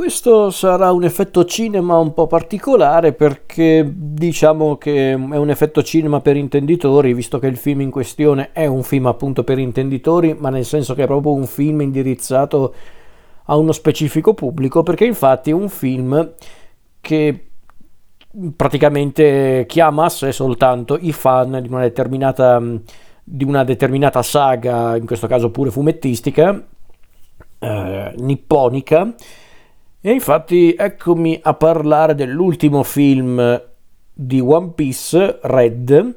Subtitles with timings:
[0.00, 6.22] Questo sarà un effetto cinema un po' particolare perché diciamo che è un effetto cinema
[6.22, 10.48] per intenditori, visto che il film in questione è un film appunto per intenditori, ma
[10.48, 12.72] nel senso che è proprio un film indirizzato
[13.44, 16.32] a uno specifico pubblico, perché infatti è un film
[17.02, 17.48] che
[18.56, 22.58] praticamente chiama a sé soltanto i fan di una determinata,
[23.22, 26.58] di una determinata saga, in questo caso pure fumettistica,
[27.58, 29.14] eh, nipponica.
[30.02, 33.62] E infatti eccomi a parlare dell'ultimo film
[34.10, 36.16] di One Piece, Red.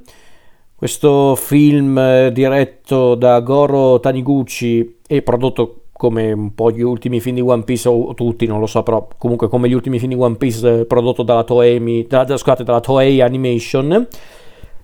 [0.74, 7.42] Questo film diretto da Goro Taniguchi e prodotto come un po' gli ultimi film di
[7.42, 10.38] One Piece, o tutti, non lo so, però comunque come gli ultimi film di One
[10.38, 14.08] Piece prodotto dalla Toei, dalla, scusate, dalla Toei Animation.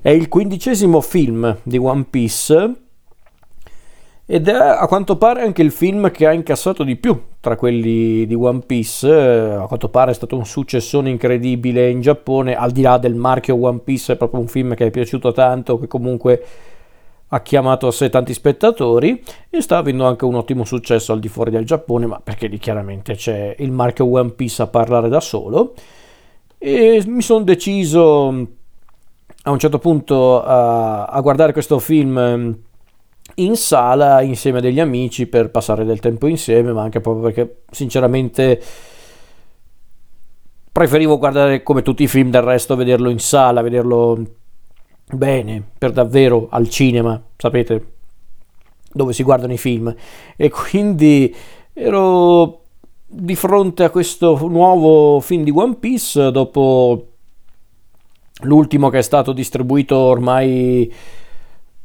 [0.01, 2.73] È il quindicesimo film di One Piece
[4.31, 8.27] ed è a quanto pare anche il film che ha incassato di più tra quelli
[8.27, 9.09] di One Piece.
[9.09, 13.59] A quanto pare è stato un successone incredibile in Giappone, al di là del marchio
[13.59, 16.45] One Piece, è proprio un film che è piaciuto tanto, che comunque
[17.29, 21.27] ha chiamato a sé tanti spettatori e sta avendo anche un ottimo successo al di
[21.27, 25.21] fuori del Giappone, ma perché lì chiaramente c'è il marchio One Piece a parlare da
[25.21, 25.73] solo.
[26.55, 28.27] E mi sono deciso
[29.41, 32.67] a un certo punto a, a guardare questo film
[33.35, 37.61] in sala insieme a degli amici per passare del tempo insieme, ma anche proprio perché
[37.71, 38.61] sinceramente
[40.71, 44.23] preferivo guardare come tutti i film del resto, vederlo in sala, vederlo
[45.11, 47.93] bene, per davvero al cinema, sapete,
[48.91, 49.93] dove si guardano i film.
[50.35, 51.35] E quindi
[51.73, 52.63] ero
[53.05, 57.07] di fronte a questo nuovo film di One Piece dopo
[58.43, 60.93] l'ultimo che è stato distribuito ormai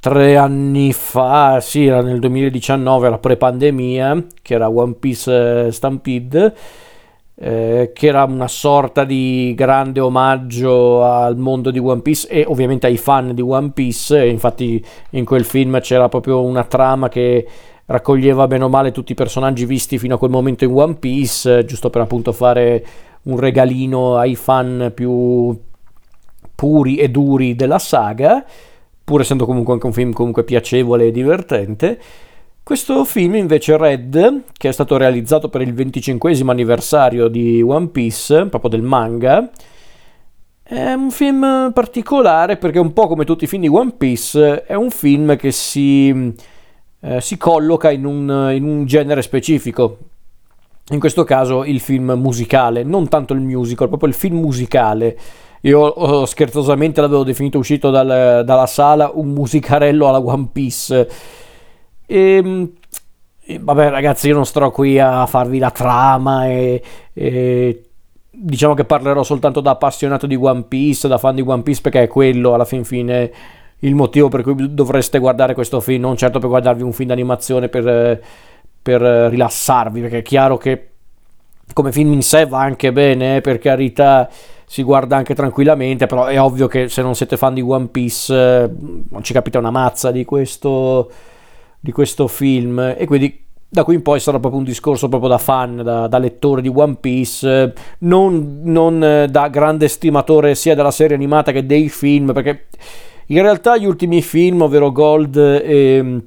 [0.05, 6.55] tre anni fa, sì, era nel 2019, era pre-pandemia, che era One Piece eh, Stampede,
[7.37, 12.87] eh, che era una sorta di grande omaggio al mondo di One Piece e ovviamente
[12.87, 14.27] ai fan di One Piece.
[14.27, 17.49] Infatti, in quel film c'era proprio una trama che
[17.87, 21.65] raccoglieva bene o male tutti i personaggi visti fino a quel momento in One Piece,
[21.65, 22.85] giusto per appunto fare
[23.23, 25.59] un regalino ai fan più
[26.55, 28.45] puri e duri della saga
[29.05, 32.01] pur essendo comunque anche un film comunque piacevole e divertente.
[32.63, 38.47] Questo film invece Red, che è stato realizzato per il 25 anniversario di One Piece,
[38.47, 39.51] proprio del manga,
[40.63, 44.73] è un film particolare perché un po' come tutti i film di One Piece è
[44.73, 46.33] un film che si,
[47.01, 49.99] eh, si colloca in un, in un genere specifico.
[50.89, 55.19] In questo caso il film musicale, non tanto il musical, proprio il film musicale
[55.65, 61.09] io oh, scherzosamente l'avevo definito uscito dal, dalla sala un musicarello alla One Piece.
[62.07, 62.71] Ehm,
[63.47, 66.83] e, vabbè, ragazzi, io non sto qui a farvi la trama e,
[67.15, 67.85] e
[68.31, 72.03] diciamo che parlerò soltanto da appassionato di One Piece, da fan di One Piece, perché
[72.03, 73.33] è quello alla fin fine
[73.81, 77.71] il motivo per cui dovreste guardare questo film, non certo per guardarvi un film d'animazione
[77.71, 78.23] per,
[78.83, 80.89] per rilassarvi, perché è chiaro che
[81.73, 84.29] come film in sé va anche bene, eh, per carità
[84.67, 88.35] si guarda anche tranquillamente, però è ovvio che se non siete fan di One Piece
[88.35, 88.71] eh,
[89.11, 91.11] non ci capita una mazza di questo,
[91.81, 92.95] di questo film.
[92.97, 96.19] E quindi da qui in poi sarà proprio un discorso proprio da fan, da, da
[96.19, 101.67] lettore di One Piece, non, non, eh, da grande stimatore sia della serie animata che
[101.67, 102.67] dei film, perché
[103.27, 106.21] in realtà gli ultimi film, ovvero Gold e,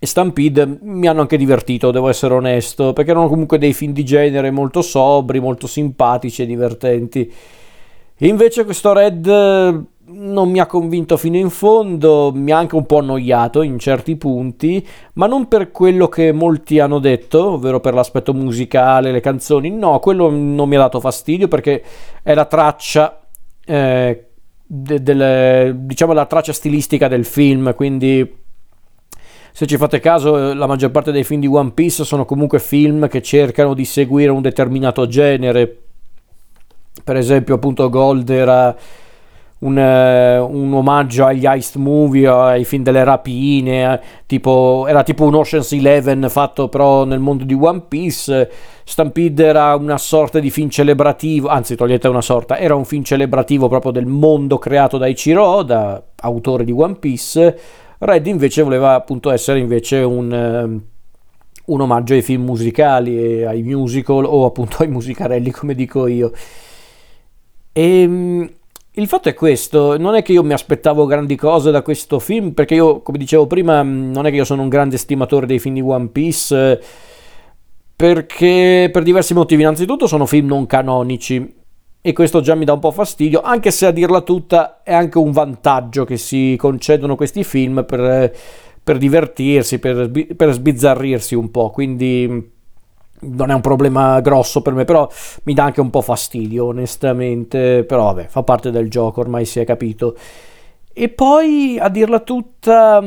[0.00, 4.04] e Stampede, mi hanno anche divertito, devo essere onesto, perché erano comunque dei film di
[4.04, 7.32] genere molto sobri, molto simpatici e divertenti.
[8.18, 12.86] Invece questo Red eh, non mi ha convinto fino in fondo, mi ha anche un
[12.86, 17.94] po' annoiato in certi punti, ma non per quello che molti hanno detto, ovvero per
[17.94, 21.82] l'aspetto musicale, le canzoni, no, quello non mi ha dato fastidio perché
[22.22, 23.20] è la traccia,
[23.64, 24.26] eh,
[24.64, 28.46] de- del, diciamo la traccia stilistica del film, quindi
[29.52, 33.08] se ci fate caso la maggior parte dei film di One Piece sono comunque film
[33.08, 35.76] che cercano di seguire un determinato genere,
[37.02, 38.76] per esempio appunto Gold era
[39.60, 45.24] un, uh, un, omaggio agli heist movie, ai film delle rapine, eh, tipo, era tipo
[45.24, 48.50] un Ocean's Eleven fatto però nel mondo di One Piece.
[48.84, 53.68] Stampede era una sorta di film celebrativo, anzi togliete una sorta, era un film celebrativo
[53.68, 55.66] proprio del mondo creato da Ichiro
[56.20, 57.58] autore di One Piece.
[57.98, 60.80] Red invece voleva appunto essere invece un...
[60.82, 60.96] Uh,
[61.68, 66.32] un omaggio ai film musicali, ai musical o appunto ai musicarelli come dico io.
[67.72, 68.50] E ehm,
[68.92, 72.50] il fatto è questo, non è che io mi aspettavo grandi cose da questo film,
[72.50, 75.74] perché io, come dicevo prima, non è che io sono un grande stimatore dei film
[75.74, 76.82] di One Piece,
[77.94, 79.62] perché per diversi motivi.
[79.62, 81.57] Innanzitutto sono film non canonici
[82.08, 85.18] e questo già mi dà un po' fastidio, anche se a dirla tutta è anche
[85.18, 88.34] un vantaggio che si concedono questi film per,
[88.82, 92.50] per divertirsi, per, per sbizzarrirsi un po', quindi
[93.20, 95.06] non è un problema grosso per me, però
[95.42, 99.60] mi dà anche un po' fastidio, onestamente, però vabbè, fa parte del gioco, ormai si
[99.60, 100.16] è capito.
[100.90, 103.04] E poi, a dirla tutta,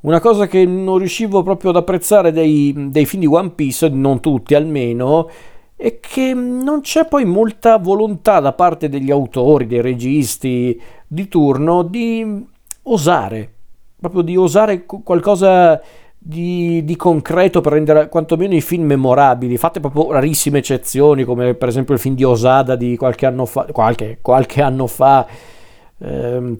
[0.00, 4.18] una cosa che non riuscivo proprio ad apprezzare dei, dei film di One Piece, non
[4.18, 5.28] tutti almeno,
[5.84, 11.82] è che non c'è poi molta volontà da parte degli autori, dei registi di turno
[11.82, 12.42] di
[12.84, 13.52] osare,
[14.00, 15.78] proprio di osare qualcosa
[16.16, 21.68] di, di, concreto per rendere quantomeno i film memorabili, fatte proprio rarissime eccezioni, come per
[21.68, 25.26] esempio il film di Osada di qualche anno fa, qualche, qualche anno fa.
[25.98, 26.58] Ehm,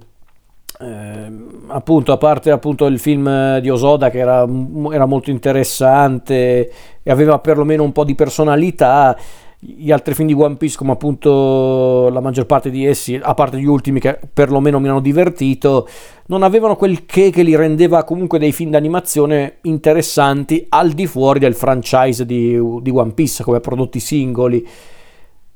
[0.84, 1.32] eh,
[1.68, 4.46] appunto a parte appunto il film di Osoda che era,
[4.92, 6.70] era, molto interessante
[7.02, 9.16] e aveva perlomeno un po' di personalità
[9.58, 13.58] gli altri film di One Piece come appunto la maggior parte di essi a parte
[13.58, 15.88] gli ultimi che perlomeno mi hanno divertito
[16.26, 21.38] non avevano quel che che li rendeva comunque dei film d'animazione interessanti al di fuori
[21.38, 24.66] del franchise di, di One Piece come prodotti singoli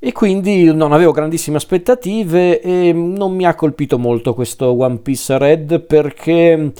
[0.01, 5.37] e quindi non avevo grandissime aspettative e non mi ha colpito molto questo One Piece
[5.37, 6.71] Red perché,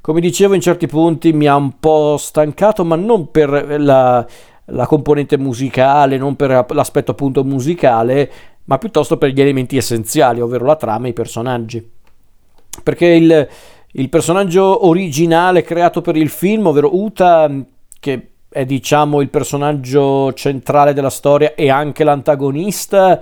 [0.00, 4.24] come dicevo, in certi punti mi ha un po' stancato, ma non per la,
[4.66, 8.30] la componente musicale, non per l'aspetto appunto musicale,
[8.66, 11.84] ma piuttosto per gli elementi essenziali, ovvero la trama e i personaggi.
[12.84, 13.48] Perché il,
[13.90, 17.50] il personaggio originale creato per il film, ovvero Uta,
[17.98, 18.28] che
[18.58, 23.20] è diciamo il personaggio centrale della storia e anche l'antagonista.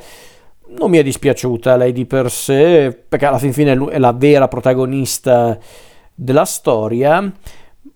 [0.79, 4.49] Non mi è dispiaciuta lei di per sé perché alla fin fine è la vera
[4.49, 5.59] protagonista
[6.15, 7.31] della storia.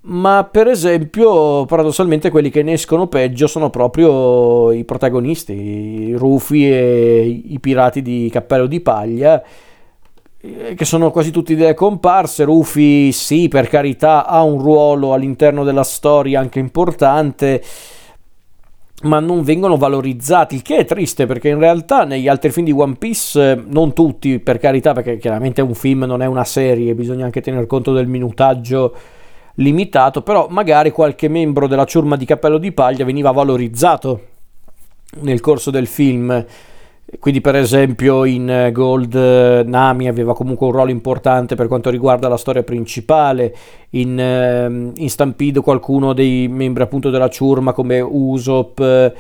[0.03, 7.43] Ma per esempio paradossalmente quelli che ne escono peggio sono proprio i protagonisti Rufi e
[7.43, 9.43] i pirati di cappello di paglia
[10.41, 12.45] che sono quasi tutti delle comparse.
[12.45, 17.63] Rufy, sì, per carità, ha un ruolo all'interno della storia anche importante,
[19.03, 22.73] ma non vengono valorizzati, il che è triste perché in realtà negli altri film di
[22.73, 26.95] One Piece, eh, non tutti per carità, perché chiaramente un film non è una serie,
[26.95, 28.95] bisogna anche tener conto del minutaggio
[29.55, 34.21] limitato, però magari qualche membro della ciurma di cappello di paglia veniva valorizzato
[35.21, 36.45] nel corso del film
[37.19, 41.91] quindi per esempio in eh, Gold eh, Nami aveva comunque un ruolo importante per quanto
[41.91, 43.55] riguarda la storia principale,
[43.91, 49.13] in, ehm, in Stampede qualcuno dei membri appunto della ciurma come Usopp eh,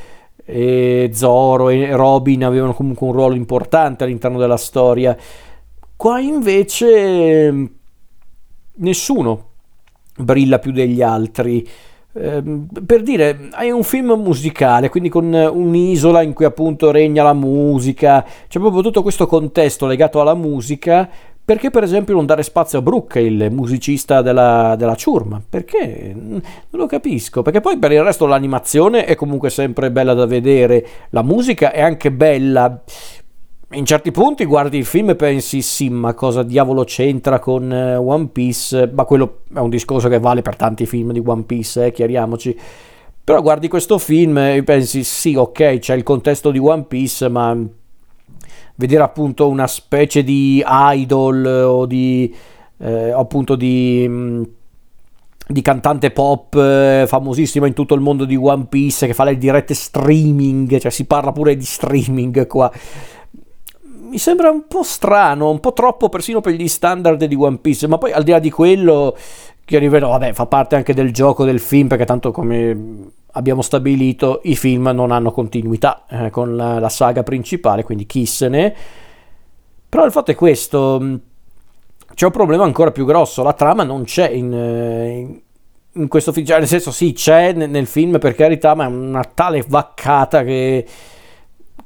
[0.44, 5.16] e Zoro e Robin avevano comunque un ruolo importante all'interno della storia.
[5.96, 7.70] Qua invece
[8.74, 9.44] nessuno
[10.16, 11.68] brilla più degli altri.
[12.12, 17.34] Ehm, per dire, hai un film musicale, quindi con un'isola in cui appunto regna la
[17.34, 21.08] musica, c'è proprio tutto questo contesto legato alla musica.
[21.42, 25.42] Perché per esempio non dare spazio a Brooke, il musicista della, della ciurma?
[25.48, 26.14] Perché?
[26.14, 26.40] Non
[26.70, 27.42] lo capisco.
[27.42, 31.80] Perché poi per il resto l'animazione è comunque sempre bella da vedere, la musica è
[31.80, 32.80] anche bella
[33.72, 37.94] in certi punti guardi il film e pensi sì ma cosa diavolo c'entra con eh,
[37.94, 38.90] One Piece?
[38.92, 42.58] Ma quello è un discorso che vale per tanti film di One Piece eh, chiariamoci.
[43.22, 47.56] Però guardi questo film e pensi sì ok c'è il contesto di One Piece ma
[48.74, 52.34] vedere appunto una specie di idol o di
[52.78, 54.42] eh, appunto di mm,
[55.46, 59.38] di cantante pop eh, famosissima in tutto il mondo di One Piece che fa le
[59.38, 62.70] dirette streaming, cioè si parla pure di streaming qua
[64.10, 67.86] mi sembra un po' strano, un po' troppo persino per gli standard di One Piece,
[67.86, 69.16] ma poi al di là di quello,
[69.64, 74.40] che rivedo, vabbè, fa parte anche del gioco del film, perché tanto come abbiamo stabilito,
[74.44, 78.74] i film non hanno continuità eh, con la, la, saga principale, quindi chi se ne...
[79.88, 81.14] Però il fatto è questo, mm,
[82.14, 85.40] c'è un problema ancora più grosso, la trama non c'è in, eh, in,
[85.92, 88.88] in questo film, cioè nel senso sì, c'è nel, nel film per carità, ma è
[88.88, 90.84] una tale vaccata che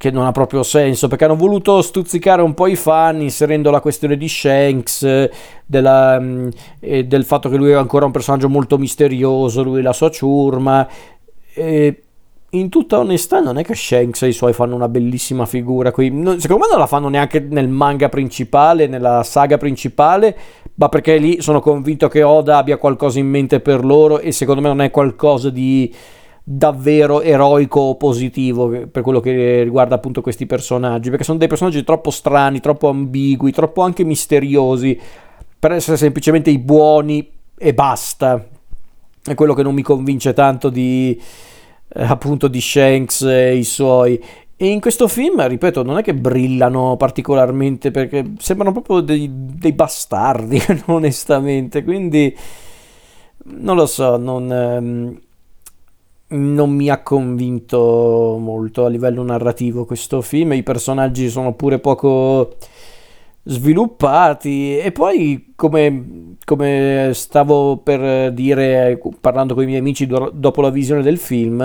[0.05, 3.81] che non ha proprio senso perché hanno voluto stuzzicare un po' i fan inserendo la
[3.81, 5.31] questione di Shanks
[5.65, 9.83] della, mm, e del fatto che lui è ancora un personaggio molto misterioso lui e
[9.83, 10.87] la sua ciurma.
[11.55, 12.03] E
[12.51, 16.09] in tutta onestà non è che Shanks e i suoi fanno una bellissima figura qui.
[16.37, 20.37] Secondo me non la fanno neanche nel manga principale nella saga principale
[20.75, 24.61] ma perché lì sono convinto che Oda abbia qualcosa in mente per loro e secondo
[24.61, 25.91] me non è qualcosa di
[26.47, 31.83] davvero eroico o positivo per quello che riguarda appunto questi personaggi, perché sono dei personaggi
[31.83, 35.01] troppo strani, troppo ambigui, troppo anche misteriosi
[35.59, 38.47] per essere semplicemente i buoni e basta.
[39.23, 41.19] È quello che non mi convince tanto di,
[41.89, 44.23] eh, appunto di Shanks e i suoi.
[44.57, 49.73] E in questo film, ripeto, non è che brillano particolarmente perché sembrano proprio dei, dei
[49.73, 51.83] bastardi, onestamente.
[51.83, 52.37] Quindi
[53.45, 55.21] non lo so, non, ehm,
[56.29, 60.53] non mi ha convinto molto a livello narrativo questo film.
[60.53, 62.57] I personaggi sono pure poco
[63.45, 70.63] sviluppati e poi come, come stavo per dire parlando con i miei amici do- dopo
[70.63, 71.63] la visione del film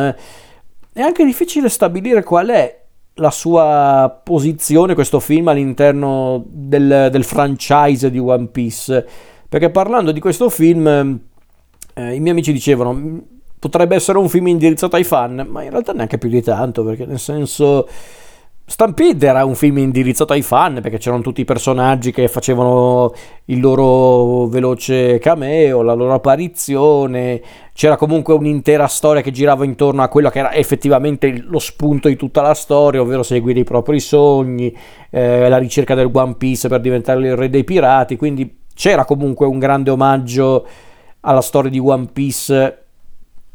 [0.92, 8.12] è anche difficile stabilire qual è la sua posizione questo film all'interno del, del franchise
[8.12, 9.08] di One Piece
[9.48, 13.22] perché parlando di questo film eh, i miei amici dicevano
[13.60, 17.06] potrebbe essere un film indirizzato ai fan ma in realtà neanche più di tanto perché
[17.06, 17.88] nel senso
[18.70, 23.12] Stampede era un film indirizzato ai fan perché c'erano tutti i personaggi che facevano
[23.46, 27.42] il loro veloce cameo, la loro apparizione,
[27.74, 32.16] c'era comunque un'intera storia che girava intorno a quello che era effettivamente lo spunto di
[32.16, 34.72] tutta la storia, ovvero seguire i propri sogni,
[35.10, 39.48] eh, la ricerca del One Piece per diventare il re dei pirati, quindi c'era comunque
[39.48, 40.68] un grande omaggio
[41.22, 42.89] alla storia di One Piece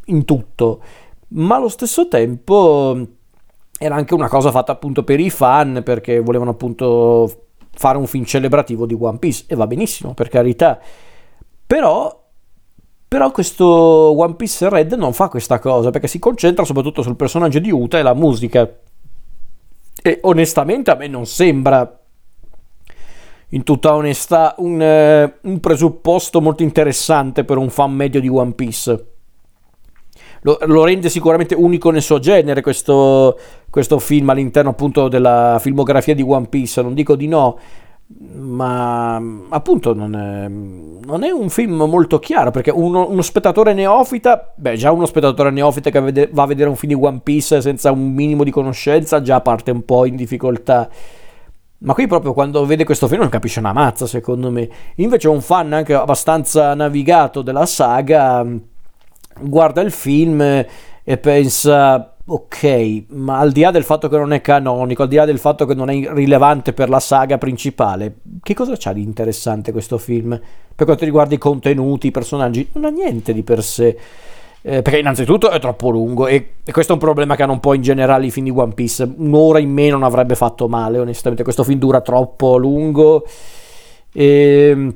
[0.07, 0.83] in tutto,
[1.29, 3.07] ma allo stesso tempo
[3.79, 8.25] era anche una cosa fatta appunto per i fan perché volevano appunto fare un film
[8.25, 10.79] celebrativo di One Piece e va benissimo per carità.
[11.67, 12.23] Però
[13.07, 17.61] però questo One Piece Red non fa questa cosa perché si concentra soprattutto sul personaggio
[17.61, 18.69] di Uta e la musica.
[20.03, 22.01] E onestamente a me non sembra
[23.51, 28.53] in tutta onestà un, eh, un presupposto molto interessante per un fan medio di One
[28.53, 29.14] Piece
[30.47, 33.39] lo, lo, rende sicuramente unico nel suo genere questo,
[33.71, 37.59] questo film all'interno appunto della filmografia di One Piece, non dico di no,
[38.35, 39.17] ma
[39.49, 44.77] appunto non è, non è, un film molto chiaro perché uno, uno, spettatore neofita, beh
[44.77, 47.91] già uno spettatore neofita che vede, va a vedere un film di One Piece senza
[47.91, 50.91] un minimo di conoscenza già parte un po' in difficoltà.
[51.79, 54.69] Ma qui proprio quando vede questo film non capisce una mazza secondo me.
[54.97, 58.45] Invece un fan anche abbastanza navigato della saga
[59.41, 64.41] guarda il film e pensa ok, ma al di là del fatto che non è
[64.41, 68.55] canonico, al di là del fatto che non è rilevante per la saga principale, che
[68.55, 70.41] cosa c'ha di interessante questo film?
[70.75, 73.97] Per quanto riguarda i contenuti, i personaggi, non ha niente di per sé.
[74.67, 77.61] Eh, perché innanzitutto è troppo lungo e, e, questo è un problema che hanno un
[77.61, 79.07] po' in generale i film di One Piece.
[79.19, 81.43] Un'ora in meno non avrebbe fatto male, onestamente.
[81.43, 83.27] Questo film dura troppo lungo.
[84.11, 84.95] E ehm,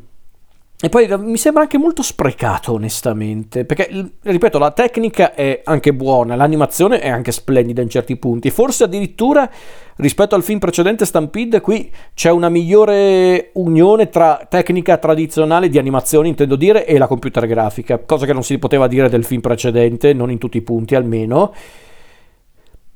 [0.81, 6.37] e poi mi sembra anche molto sprecato, onestamente, perché, ripeto, la tecnica è anche buona,
[6.37, 8.51] l'animazione è anche splendida in certi punti.
[8.51, 9.51] Forse addirittura
[9.97, 16.29] rispetto al film precedente Stampede, qui c'è una migliore unione tra tecnica tradizionale di animazione,
[16.29, 20.13] intendo dire, e la computer grafica, cosa che non si poteva dire del film precedente,
[20.13, 21.53] non in tutti i punti almeno.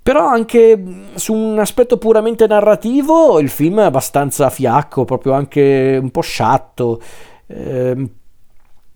[0.01, 0.85] Però anche
[1.15, 7.01] su un aspetto puramente narrativo il film è abbastanza fiacco, proprio anche un po' sciatto.
[7.53, 8.11] Eh,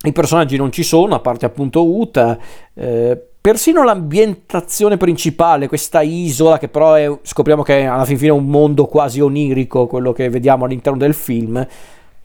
[0.04, 2.38] I personaggi non ci sono, a parte appunto Uta.
[2.74, 8.34] Eh, persino l'ambientazione principale, questa isola che però è, scopriamo che alla fin fine è
[8.34, 11.54] un mondo quasi onirico, quello che vediamo all'interno del film,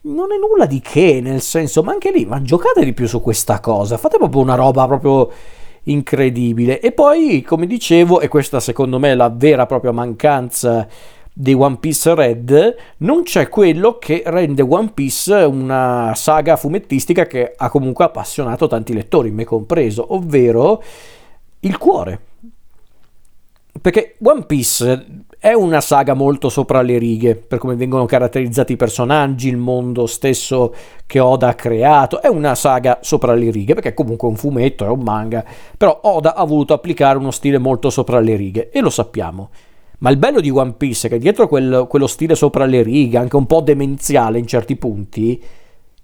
[0.04, 3.22] non è nulla di che, nel senso, ma anche lì, ma giocate di più su
[3.22, 5.30] questa cosa, fate proprio una roba proprio
[5.84, 6.80] incredibile.
[6.80, 10.88] E poi, come dicevo, e questa secondo me è la vera propria mancanza
[11.34, 17.54] di One Piece Red non c'è quello che rende One Piece una saga fumettistica che
[17.56, 20.84] ha comunque appassionato tanti lettori, me compreso, ovvero
[21.62, 22.20] il cuore.
[23.82, 28.78] Perché One Piece è una saga molto sopra le righe, per come vengono caratterizzati i
[28.78, 30.76] personaggi, il mondo stesso
[31.08, 34.86] che Oda ha creato, è una saga sopra le righe, perché è comunque un fumetto,
[34.86, 35.44] è un manga,
[35.78, 39.50] però Oda ha voluto applicare uno stile molto sopra le righe, e lo sappiamo.
[40.02, 43.18] Ma il bello di One Piece è che dietro quel, quello stile sopra le righe,
[43.18, 45.42] anche un po' demenziale in certi punti,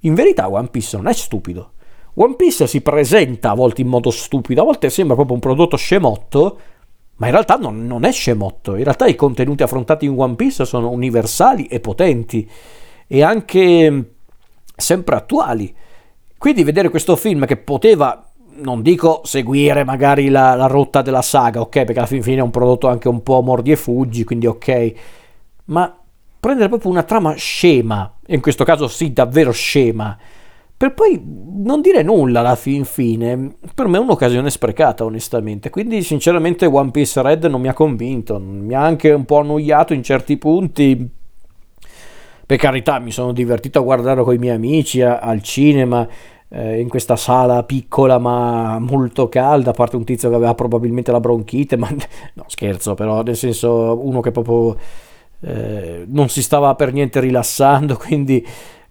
[0.01, 1.71] in verità One Piece non è stupido.
[2.15, 5.77] One Piece si presenta a volte in modo stupido, a volte sembra proprio un prodotto
[5.77, 6.59] scemotto,
[7.15, 8.75] ma in realtà non, non, è scemotto.
[8.75, 12.47] In realtà i contenuti affrontati in One Piece sono universali e potenti
[13.07, 14.11] e anche
[14.75, 15.75] sempre attuali.
[16.37, 18.26] Quindi vedere questo film che poteva
[18.57, 22.43] non dico seguire magari la, la, rotta della saga, ok, perché alla fin fine è
[22.43, 24.93] un prodotto anche un po' mordi e fuggi, quindi ok,
[25.65, 25.97] ma
[26.39, 30.17] prendere proprio una trama scema, e in questo caso sì, davvero scema,
[30.77, 36.03] per poi non dire nulla alla fin fine, per me è un'occasione sprecata onestamente, quindi
[36.03, 40.03] sinceramente One Piece Red non mi ha convinto, mi ha anche un po' annoiato in
[40.03, 41.09] certi punti,
[42.45, 46.07] per carità mi sono divertito a guardarlo con i miei amici a, al cinema,
[46.49, 51.11] eh, in questa sala piccola ma molto calda, a parte un tizio che aveva probabilmente
[51.11, 51.89] la bronchite, ma
[52.35, 54.77] no scherzo però, nel senso uno che proprio
[55.41, 58.45] eh, non si stava per niente rilassando, quindi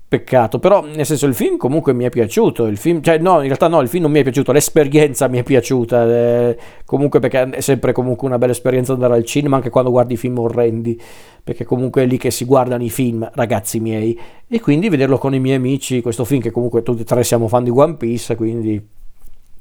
[0.09, 3.47] peccato, però nel senso il film comunque mi è piaciuto, il film, cioè no, in
[3.47, 7.51] realtà no, il film non mi è piaciuto, l'esperienza mi è piaciuta, eh, comunque perché
[7.51, 11.01] è sempre comunque una bella esperienza andare al cinema anche quando guardi film orrendi,
[11.43, 15.35] perché comunque è lì che si guardano i film, ragazzi miei, e quindi vederlo con
[15.35, 18.37] i miei amici, questo film che comunque tutti e tre siamo fan di One Piece,
[18.37, 18.81] quindi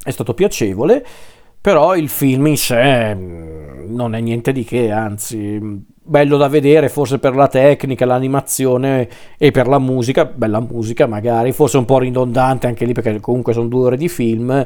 [0.03, 1.03] è stato piacevole,
[1.59, 6.87] però il film in sé mm, non è niente di che, anzi bello da vedere
[6.87, 11.97] forse per la tecnica, l'animazione e per la musica, bella musica magari, forse un po'
[11.97, 14.65] ridondante anche lì perché comunque sono due ore di film,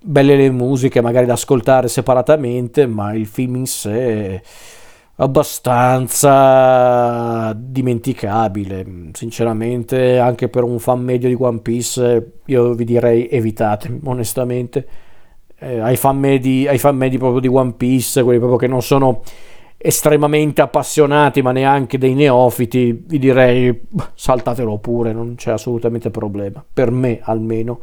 [0.00, 4.40] belle le musiche magari da ascoltare separatamente, ma il film in sé è
[5.16, 6.32] abbastanza
[7.54, 14.86] dimenticabile, sinceramente anche per un fan medio di One Piece io vi direi evitate onestamente.
[15.60, 18.80] Eh, ai, fan medi, ai fan medi proprio di One Piece, quelli proprio che non
[18.80, 19.22] sono
[19.80, 23.80] estremamente appassionati, ma neanche dei neofiti, vi direi
[24.12, 27.80] saltatelo pure, non c'è assolutamente problema, per me almeno.